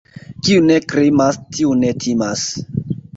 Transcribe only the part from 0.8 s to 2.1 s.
krimas, tiu ne